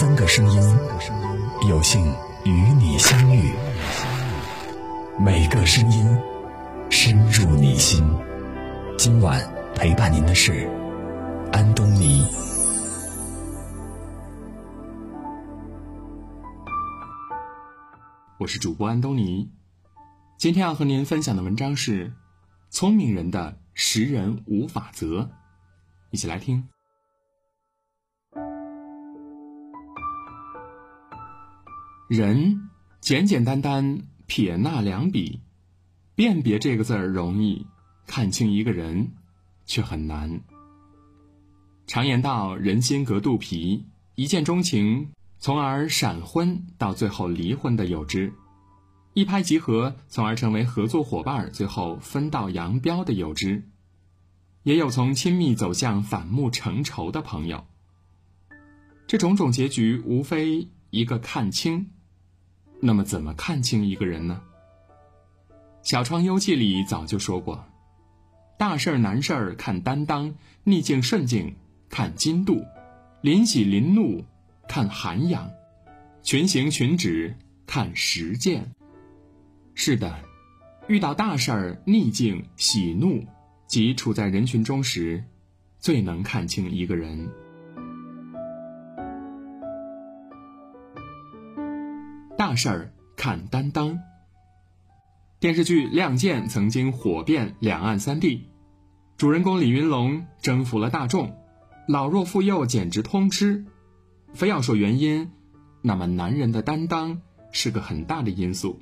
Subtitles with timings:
[0.00, 0.62] 三个声音，
[1.68, 2.00] 有幸
[2.44, 3.52] 与你相遇。
[5.18, 6.06] 每个声音
[6.88, 8.00] 深入你心。
[8.96, 9.42] 今晚
[9.74, 10.70] 陪伴您的是
[11.52, 12.24] 安东尼。
[18.38, 19.50] 我是主播安东尼。
[20.36, 22.06] 今天要和您分享的文章是
[22.70, 25.22] 《聪明人的识人无法则》，
[26.12, 26.68] 一起来听。
[32.08, 32.70] 人
[33.02, 35.42] 简简单单撇捺两笔，
[36.14, 37.66] 辨别这个字儿容易，
[38.06, 39.12] 看清一个人
[39.66, 40.40] 却很难。
[41.86, 48.30] 常言道：“人心隔肚皮，一见钟情，从而闪婚到最后离婚的有之；
[49.12, 53.64] 一拍即合，从而成为合作伙伴，最后分道扬镳的有之；
[54.62, 57.66] 也有从亲密走向反目成仇的朋友。
[59.06, 61.90] 这种种结局，无非一个看清。”
[62.80, 64.40] 那么，怎么看清一个人呢？
[65.82, 67.64] 《小窗幽记》里早就说过
[68.56, 71.56] ：“大事儿、难事儿看担当，逆境、顺境
[71.88, 72.64] 看精度，
[73.20, 74.24] 临喜、临怒
[74.68, 75.50] 看涵养，
[76.22, 77.34] 群行、群止
[77.66, 78.70] 看实践。”
[79.74, 80.14] 是的，
[80.86, 83.24] 遇到大事儿、逆境、喜怒
[83.66, 85.24] 及处在人群中时，
[85.80, 87.28] 最能看清一个人。
[92.48, 93.98] 大事儿看担当。
[95.38, 98.48] 电视剧《亮剑》曾经火遍两岸三地，
[99.18, 101.36] 主人公李云龙征服了大众，
[101.86, 103.66] 老弱妇幼简直通吃。
[104.32, 105.30] 非要说原因，
[105.82, 107.20] 那么男人的担当
[107.52, 108.80] 是个很大的因素。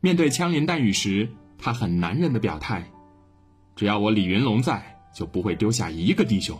[0.00, 2.88] 面对枪林弹雨时，他很男人的表态
[3.74, 6.56] ：“只要我李云龙在，就不会丢下一个弟兄。”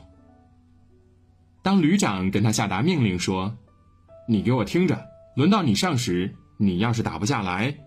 [1.62, 3.56] 当旅长跟他下达命令说
[4.26, 7.78] ：“你给我听着。”轮到你上时，你要是打不下来，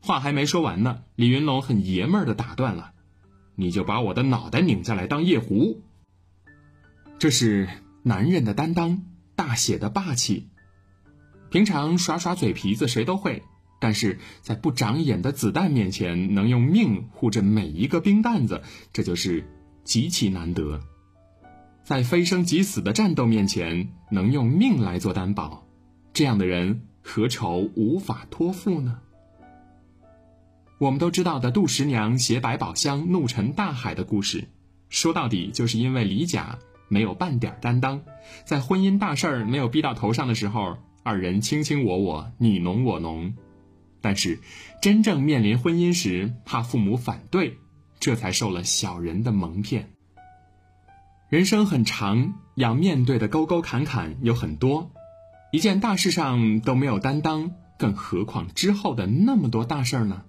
[0.00, 2.92] 话还没说完呢，李云龙很爷们儿的打断了
[3.56, 5.82] ：“你就把我的脑袋拧下来当夜壶。”
[7.18, 7.68] 这是
[8.02, 9.02] 男人的担当，
[9.36, 10.48] 大写的霸气。
[11.50, 13.42] 平常耍耍嘴皮子谁都会，
[13.78, 18.62] 但是在不长眼的子弹面前，能用命护着每一个兵蛋子，
[18.94, 19.46] 这就是
[19.84, 20.80] 极其难得。
[21.84, 25.66] 在非生即死的战斗面前，能用命来做担保。
[26.20, 28.98] 这样的人何愁无法托付呢？
[30.76, 34.46] 我们都知道的杜十娘携百宝箱怒沉大海的故事，
[34.90, 36.58] 说到底就是因为李甲
[36.88, 38.02] 没有半点担当，
[38.44, 43.32] 在婚姻大事儿没有逼到头上的时候，二人卿卿我我，你侬我侬；
[44.02, 44.40] 但是
[44.82, 47.56] 真正面临婚姻时，怕父母反对，
[47.98, 49.88] 这才受了小人的蒙骗。
[51.30, 54.90] 人生很长，要面对的沟沟坎坎有很多。
[55.52, 60.22] 一件大事上都没有担当，更何况之后的那么多大事儿呢？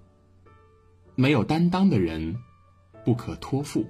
[1.14, 2.36] 没有担当的人，
[3.04, 3.86] 不可托付。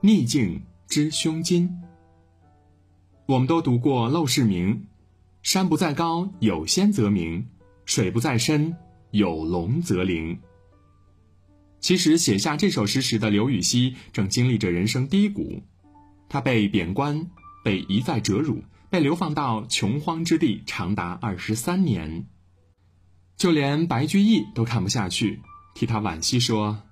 [0.00, 1.82] 逆境之胸襟。
[3.26, 4.74] 我们都读过《陋室铭》
[5.42, 7.44] ：“山不在高，有仙则名；
[7.84, 8.74] 水不在深，
[9.10, 10.40] 有龙则灵。”
[11.78, 15.62] 其实写下这首诗时的刘禹锡正经历着人生低谷。
[16.32, 17.30] 他被贬官，
[17.62, 22.26] 被一再折辱，被流放到穷荒之地长达二十三年。
[23.36, 25.42] 就连白居易都看不下去，
[25.74, 26.84] 替他惋惜说：“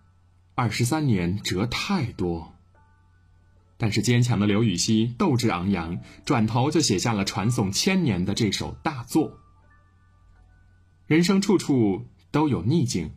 [0.54, 2.52] 二十三年折太多。”
[3.78, 9.38] 但是坚强的刘禹锡斗志昂扬，转头就写下了传颂千年的这首大作。
[11.06, 13.14] 人生处处都有逆境，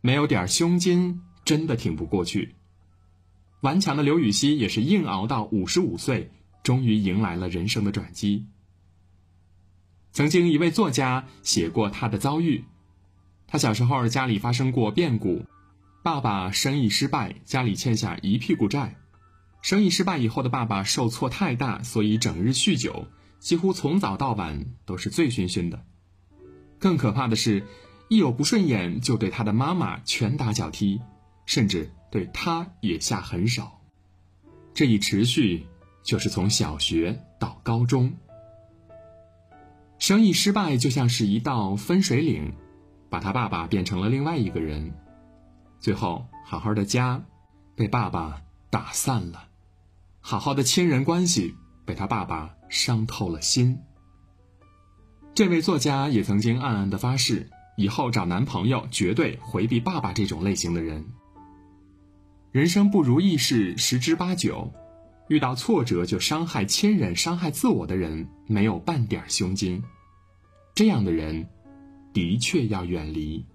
[0.00, 2.54] 没有点胸襟，真的挺不过去。
[3.60, 6.30] 顽强的刘禹锡也是硬熬到五十五岁，
[6.62, 8.46] 终于迎来了人生的转机。
[10.12, 12.64] 曾经一位作家写过他的遭遇：
[13.46, 15.44] 他小时候家里发生过变故，
[16.02, 18.96] 爸爸生意失败，家里欠下一屁股债。
[19.60, 23.08] 生意失败以后的爸爸受挫太大，所以整日酗酒，
[23.40, 25.84] 几乎从早到晚都是醉醺醺的。
[26.78, 27.66] 更可怕的是，
[28.08, 31.02] 一有不顺眼就对他的妈妈拳打脚踢，
[31.44, 31.92] 甚至。
[32.10, 33.70] 对他也下狠手，
[34.74, 35.66] 这一持续
[36.02, 38.12] 就是从小学到高中。
[39.98, 42.54] 生意失败就像是一道分水岭，
[43.08, 44.92] 把他爸爸变成了另外一个人。
[45.78, 47.22] 最后，好好的家
[47.76, 49.48] 被爸爸打散了，
[50.20, 51.54] 好好的亲人关系
[51.84, 53.78] 被他爸爸伤透了心。
[55.34, 61.04] 这位作家也曾经暗暗的发誓，以后找男朋友绝对回避爸爸这种类型的人。
[62.52, 64.72] 人生不如意事十之八九，
[65.28, 69.80] 遇到挫折就伤害亲人、伤害自我的人，没有半点胸襟。
[70.74, 71.48] 这样的人，
[72.12, 73.46] 的确要远离。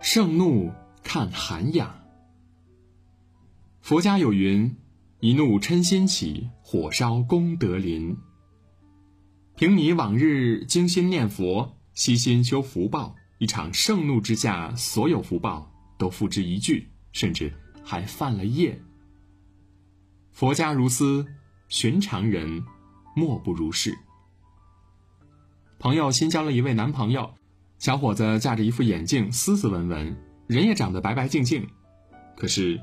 [0.00, 2.02] 盛怒看涵养。
[3.82, 4.74] 佛家有云
[5.20, 8.16] ：“一怒嗔心起，火烧功德林。”
[9.54, 17.52] 凭你往日精心念佛、悉心修福报，一场盛怒之下，所有福报都付之一炬，甚至
[17.84, 18.80] 还犯了业。
[20.32, 21.26] 佛家如斯，
[21.68, 22.64] 寻常人
[23.14, 23.96] 莫不如是。
[25.78, 27.34] 朋友新交了一位男朋友。
[27.78, 30.16] 小伙子架着一副眼镜，斯斯文文，
[30.46, 31.68] 人也长得白白净净，
[32.34, 32.80] 可是，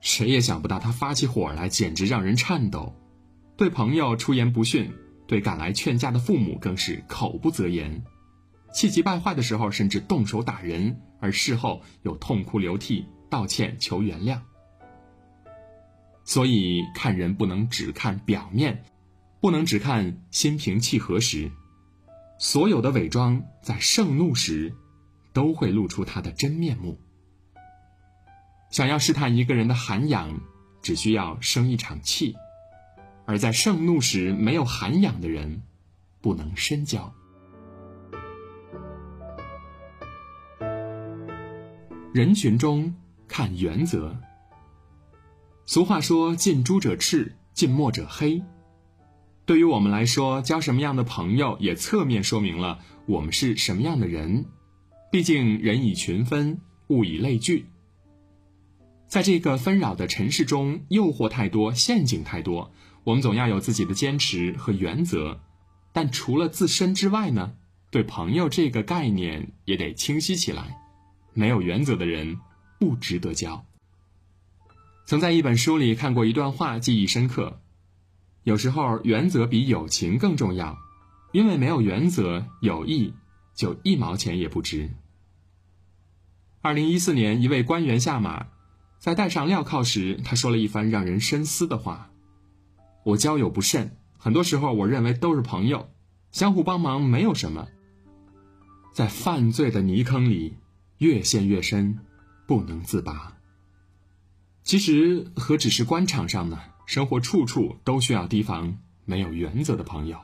[0.00, 2.94] 谁也想不到他发起火来，简直让人颤抖。
[3.56, 4.92] 对朋友出言不逊，
[5.26, 8.04] 对赶来劝架的父母更是口不择言，
[8.76, 14.38] 气急败坏的时候甚至动手打人，而事后又痛哭流涕道歉求原谅。
[16.24, 18.84] 所以看人不能只看表面，
[19.40, 21.50] 不能只看心平气和时。
[22.38, 24.74] 所有的伪装在盛怒时，
[25.32, 27.00] 都会露出他的真面目。
[28.70, 30.38] 想要试探一个人的涵养，
[30.82, 32.34] 只需要生一场气；
[33.24, 35.62] 而在盛怒时没有涵养的人，
[36.20, 37.14] 不能深交。
[42.16, 42.94] 人群中
[43.28, 44.16] 看原则。
[45.66, 48.42] 俗话说：“近朱者赤，近墨者黑。”
[49.44, 54.46] 对于我们来说，交什么样的朋友，也侧面说明了我们是什么样的人。
[55.12, 57.66] 毕竟人以群分，物以类聚。
[59.06, 62.72] 在这个纷扰的尘世中，诱惑太多，陷阱太多，
[63.04, 65.42] 我们总要有自己的坚持和原则。
[65.92, 67.52] 但除了自身之外呢，
[67.90, 70.78] 对朋友这个概念也得清晰起来。
[71.36, 72.38] 没有原则的人，
[72.80, 73.66] 不值得交。
[75.04, 77.60] 曾在一本书里看过一段话，记忆深刻。
[78.42, 80.78] 有时候原则比友情更重要，
[81.32, 83.12] 因为没有原则，友谊
[83.54, 84.90] 就一毛钱也不值。
[86.62, 88.46] 二零一四年，一位官员下马，
[88.98, 92.10] 在戴上镣铐时，他说了一番让人深思的话
[93.04, 95.90] ：“我交友不慎，很多时候我认为都是朋友，
[96.32, 97.68] 相互帮忙没有什么。
[98.92, 100.56] 在犯罪的泥坑里
[100.98, 101.98] 越陷越深，
[102.46, 103.36] 不能自拔。
[104.62, 110.20] 其实何止是官场上呢？”生活处处都需要提防没有原则的朋友，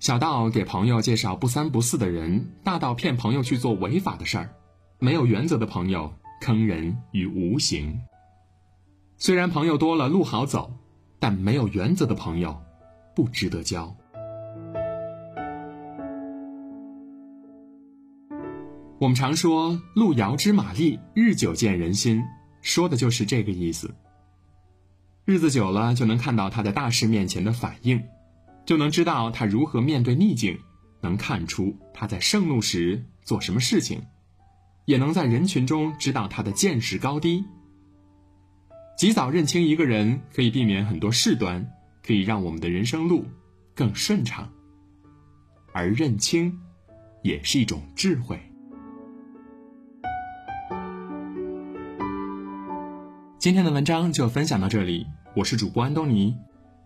[0.00, 4.56] 小到给朋友介绍不三不四的人，大到骗朋友去做违法的事儿，
[4.98, 8.00] 没有原则的朋友坑人于无形。
[9.18, 10.76] 虽然朋友多了路好走，
[11.20, 12.60] 但没有原则的朋友
[13.14, 13.96] 不值得交。
[19.02, 22.22] 我们常说“路遥知马力，日久见人心”，
[22.62, 23.92] 说的就是这个意思。
[25.24, 28.00] 日子久了，就能看到他在大事面前的反应，
[28.64, 30.56] 就能知道他如何面对逆境，
[31.00, 34.00] 能看出他在盛怒时做什么事情，
[34.84, 37.44] 也能在人群中知道他的见识高低。
[38.96, 41.68] 及早认清一个人，可以避免很多事端，
[42.06, 43.24] 可以让我们的人生路
[43.74, 44.48] 更顺畅。
[45.72, 46.56] 而认清，
[47.24, 48.40] 也是一种智慧。
[53.42, 56.36] 今天的文章就分享到这里，我是主播安东尼。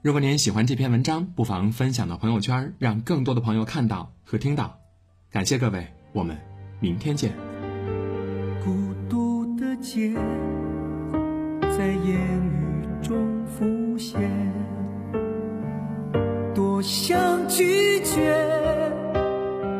[0.00, 4.78] 如果您喜欢这篇文章，不妨分享到朋友圈，让更多的朋友看到和听到。
[5.30, 6.34] 感谢各位，我们
[6.80, 7.30] 明天见。
[8.64, 10.14] 孤独的街
[11.76, 14.18] 在烟雨中浮现，
[16.54, 18.34] 多想拒绝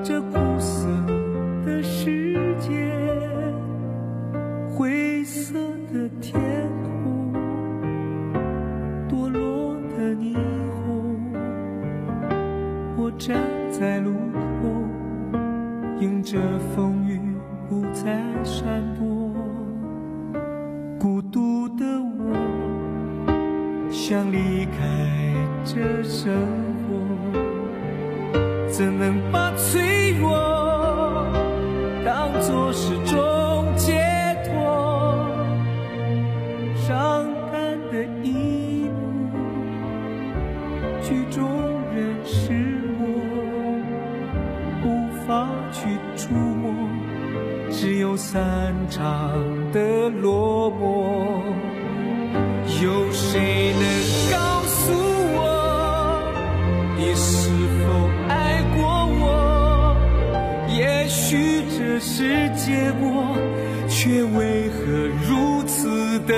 [0.04, 1.05] 这苦涩
[13.18, 13.36] 站
[13.70, 14.12] 在路
[14.60, 14.68] 口，
[16.00, 16.38] 迎着
[16.74, 17.18] 风雨
[17.68, 18.64] 不再闪
[18.98, 19.06] 躲。
[20.98, 21.84] 孤独的
[22.18, 22.32] 我，
[23.90, 24.76] 想离开
[25.64, 26.30] 这生
[26.82, 26.92] 活，
[28.68, 31.26] 怎能把脆弱
[32.04, 33.18] 当作是种
[53.30, 53.84] 谁能
[54.30, 54.92] 告诉
[55.34, 55.38] 我，
[56.96, 57.50] 你是
[57.82, 57.86] 否
[58.28, 58.78] 爱过
[59.20, 59.24] 我？
[60.70, 61.56] 也许。
[61.78, 63.36] 这是结果，
[63.88, 64.76] 却为何
[65.26, 66.34] 如此的